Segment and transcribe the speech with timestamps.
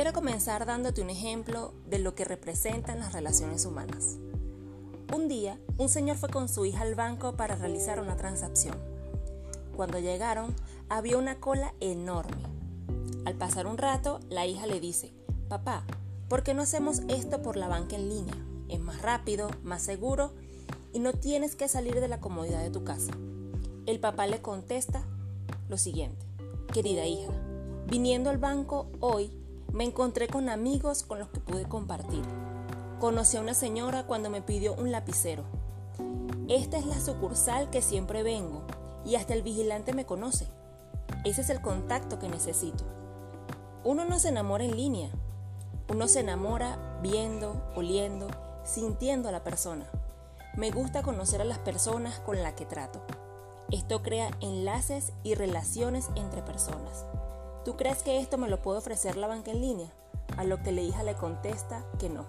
[0.00, 4.16] Quiero comenzar dándote un ejemplo de lo que representan las relaciones humanas.
[5.14, 8.78] Un día, un señor fue con su hija al banco para realizar una transacción.
[9.76, 10.56] Cuando llegaron,
[10.88, 12.40] había una cola enorme.
[13.26, 15.12] Al pasar un rato, la hija le dice,
[15.50, 15.84] papá,
[16.30, 18.36] ¿por qué no hacemos esto por la banca en línea?
[18.70, 20.32] Es más rápido, más seguro
[20.94, 23.12] y no tienes que salir de la comodidad de tu casa.
[23.84, 25.04] El papá le contesta
[25.68, 26.24] lo siguiente,
[26.72, 27.32] querida hija,
[27.86, 29.39] viniendo al banco hoy
[29.72, 32.24] me encontré con amigos con los que pude compartir.
[32.98, 35.44] Conocí a una señora cuando me pidió un lapicero.
[36.48, 38.62] Esta es la sucursal que siempre vengo
[39.04, 40.48] y hasta el vigilante me conoce.
[41.24, 42.84] Ese es el contacto que necesito.
[43.84, 45.10] Uno no se enamora en línea.
[45.88, 48.28] Uno se enamora viendo, oliendo,
[48.64, 49.86] sintiendo a la persona.
[50.56, 53.00] Me gusta conocer a las personas con las que trato.
[53.70, 57.06] Esto crea enlaces y relaciones entre personas.
[57.64, 59.92] ¿Tú crees que esto me lo puede ofrecer la banca en línea?
[60.36, 62.26] A lo que la hija le contesta que no.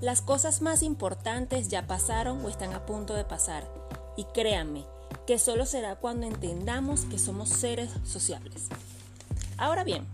[0.00, 3.62] Las cosas más importantes ya pasaron o están a punto de pasar.
[4.16, 4.84] Y créanme
[5.26, 8.68] que solo será cuando entendamos que somos seres sociables.
[9.56, 10.04] Ahora bien,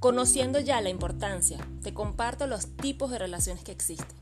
[0.00, 4.18] conociendo ya la importancia, te comparto los tipos de relaciones que existen.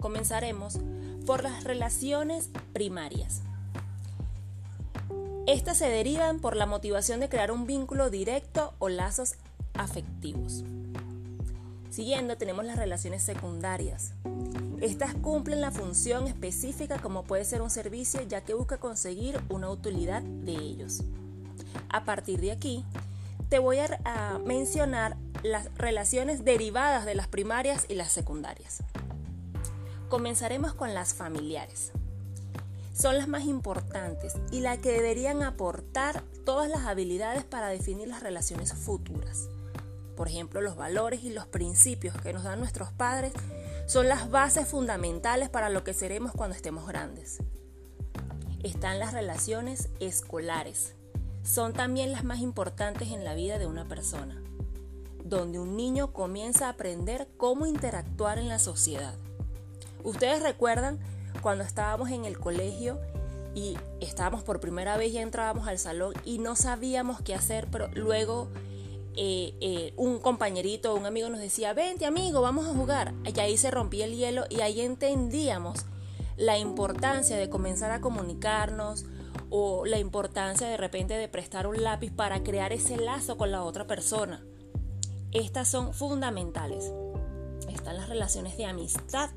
[0.00, 0.78] Comenzaremos
[1.24, 3.42] por las relaciones primarias.
[5.46, 9.36] Estas se derivan por la motivación de crear un vínculo directo o lazos
[9.74, 10.64] afectivos.
[11.88, 14.12] Siguiendo tenemos las relaciones secundarias.
[14.80, 19.70] Estas cumplen la función específica como puede ser un servicio ya que busca conseguir una
[19.70, 21.04] utilidad de ellos.
[21.90, 22.84] A partir de aquí,
[23.48, 28.78] te voy a, mencionar las relaciones derivadas de las primarias y las secundarias.
[30.08, 31.92] Comenzaremos con las familiares
[32.96, 38.22] son las más importantes y las que deberían aportar todas las habilidades para definir las
[38.22, 39.48] relaciones futuras.
[40.16, 43.34] Por ejemplo, los valores y los principios que nos dan nuestros padres
[43.86, 47.38] son las bases fundamentales para lo que seremos cuando estemos grandes.
[48.62, 50.94] Están las relaciones escolares.
[51.42, 54.42] Son también las más importantes en la vida de una persona,
[55.22, 59.14] donde un niño comienza a aprender cómo interactuar en la sociedad.
[60.02, 60.98] Ustedes recuerdan
[61.40, 62.98] cuando estábamos en el colegio
[63.54, 67.88] y estábamos por primera vez y entrábamos al salón y no sabíamos qué hacer, pero
[67.94, 68.48] luego
[69.16, 73.14] eh, eh, un compañerito un amigo nos decía, vente amigo, vamos a jugar.
[73.24, 75.86] Y ahí se rompía el hielo y ahí entendíamos
[76.36, 79.06] la importancia de comenzar a comunicarnos
[79.48, 83.62] o la importancia de repente de prestar un lápiz para crear ese lazo con la
[83.62, 84.44] otra persona.
[85.32, 86.92] Estas son fundamentales.
[87.70, 89.30] Están las relaciones de amistad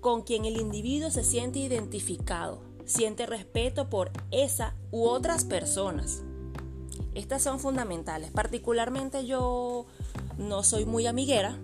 [0.00, 6.22] con quien el individuo se siente identificado, siente respeto por esa u otras personas.
[7.14, 8.30] Estas son fundamentales.
[8.30, 9.86] Particularmente yo
[10.38, 11.58] no soy muy amiguera,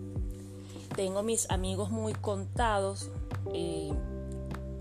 [0.96, 3.10] tengo mis amigos muy contados.
[3.52, 3.92] Eh,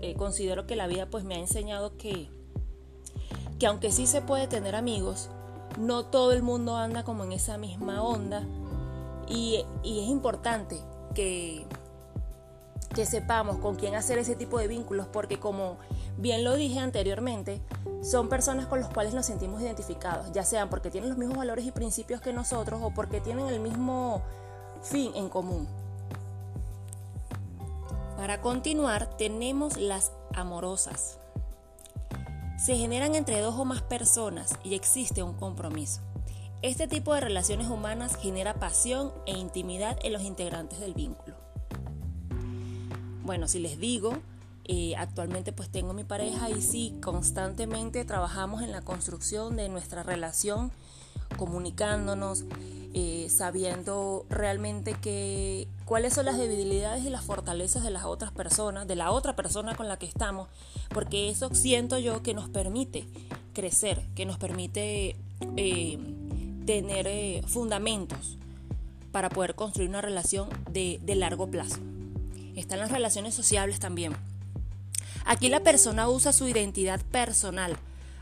[0.00, 2.28] eh, considero que la vida pues me ha enseñado que,
[3.58, 5.30] que aunque sí se puede tener amigos,
[5.78, 8.42] no todo el mundo anda como en esa misma onda
[9.28, 10.80] y, y es importante
[11.14, 11.66] que
[12.92, 15.78] que sepamos con quién hacer ese tipo de vínculos, porque como
[16.18, 17.60] bien lo dije anteriormente,
[18.02, 21.64] son personas con las cuales nos sentimos identificados, ya sean porque tienen los mismos valores
[21.64, 24.22] y principios que nosotros o porque tienen el mismo
[24.82, 25.68] fin en común.
[28.16, 31.18] Para continuar, tenemos las amorosas.
[32.56, 36.00] Se generan entre dos o más personas y existe un compromiso.
[36.62, 41.41] Este tipo de relaciones humanas genera pasión e intimidad en los integrantes del vínculo.
[43.24, 44.18] Bueno, si les digo,
[44.64, 50.02] eh, actualmente pues tengo mi pareja y sí, constantemente trabajamos en la construcción de nuestra
[50.02, 50.72] relación,
[51.36, 52.44] comunicándonos,
[52.94, 58.88] eh, sabiendo realmente que, cuáles son las debilidades y las fortalezas de las otras personas,
[58.88, 60.48] de la otra persona con la que estamos,
[60.90, 63.06] porque eso siento yo que nos permite
[63.54, 65.16] crecer, que nos permite
[65.56, 65.98] eh,
[66.66, 68.36] tener fundamentos
[69.12, 71.78] para poder construir una relación de largo plazo
[72.56, 74.14] están las relaciones sociables también.
[75.24, 77.76] Aquí la persona usa su identidad personal,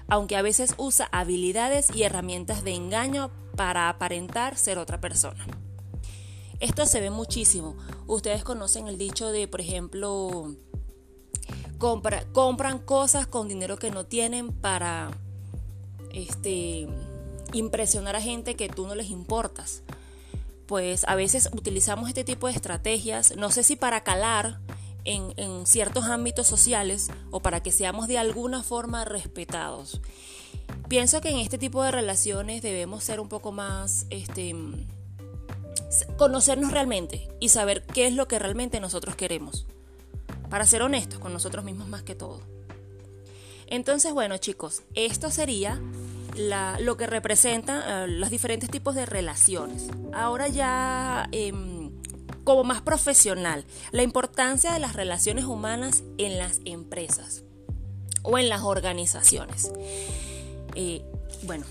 [0.08, 5.46] aunque a veces usa habilidades y herramientas de engaño para aparentar ser otra persona.
[6.60, 7.76] Esto se ve muchísimo.
[8.06, 10.54] Ustedes conocen el dicho de, por ejemplo,
[11.78, 15.10] compran cosas con dinero que no tienen para
[16.12, 16.86] este,
[17.54, 19.82] impresionar a gente que tú no les importas
[20.70, 24.60] pues a veces utilizamos este tipo de estrategias, no sé si para calar
[25.02, 30.00] en, ciertos ámbitos sociales o para que seamos de alguna forma respetados.
[30.86, 34.54] Pienso que en este tipo de relaciones debemos ser un poco más este,
[36.16, 39.66] conocernos realmente y saber qué es lo que realmente nosotros queremos.
[40.50, 42.42] Para ser honestos con nosotros mismos más que todo.
[43.66, 45.80] Entonces, bueno chicos, esto sería
[46.36, 49.88] lo que representa eh, los diferentes tipos de relaciones.
[50.12, 51.90] Ahora ya em,
[52.44, 57.44] como más profesional, la importancia de las relaciones humanas en las empresas
[58.22, 59.70] o en las organizaciones.
[60.74, 61.02] Eh,
[61.42, 61.64] bueno,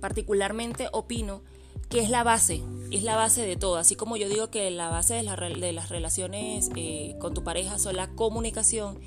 [0.00, 1.42] particularmente opino
[1.88, 3.76] que es la base, es la base de todo.
[3.76, 7.96] Así como yo digo que la base de, las relaciones eh, con tu pareja son
[7.96, 8.98] la comunicación,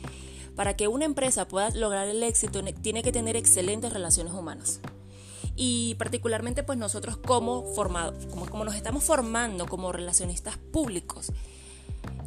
[0.55, 4.79] para que una empresa pueda lograr el éxito tiene que tener excelentes relaciones humanas.
[5.55, 11.31] Y particularmente pues nosotros como, formado, como, como nos estamos formando como relacionistas públicos,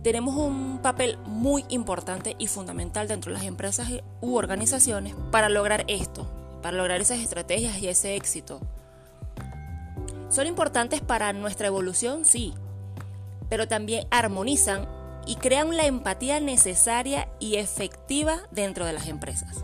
[0.03, 3.89] tenemos un papel muy importante y fundamental dentro de las empresas
[4.21, 6.27] u organizaciones para lograr esto,
[6.63, 8.61] para lograr esas estrategias y ese éxito.
[10.31, 12.55] Son importantes para nuestra evolución, sí,
[13.49, 14.87] pero también armonizan
[15.29, 19.63] y crean la empatía necesaria y efectiva dentro de las empresas.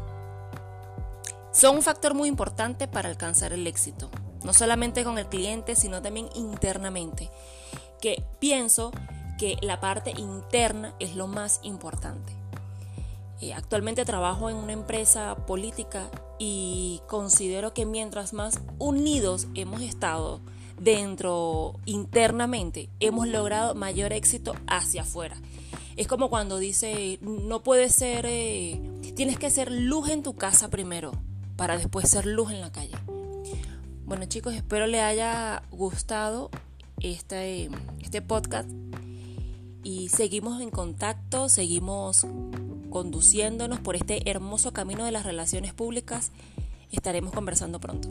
[1.53, 4.11] Son un factor muy importante para alcanzar el éxito,
[4.45, 7.31] no solamente con el cliente, sino también internamente,
[7.99, 8.93] que pienso
[9.39, 12.35] que la parte interna es lo más importante.
[13.41, 20.41] Eh, actualmente trabajo en una empresa política y considero que mientras más unidos hemos estado
[20.79, 25.37] dentro internamente, hemos logrado mayor éxito hacia afuera.
[25.97, 28.81] Es como cuando dice, no puede ser, eh,
[29.15, 31.13] tienes que ser luz en tu casa primero
[31.57, 32.97] para después ser luz en la calle.
[34.05, 36.51] Bueno chicos, espero les haya gustado
[37.01, 37.71] este,
[38.03, 38.69] este podcast
[39.85, 42.27] y seguimos en contacto, seguimos
[42.91, 46.33] conduciéndonos por este hermoso camino de las relaciones públicas.
[46.91, 48.09] Estaremos conversando pronto.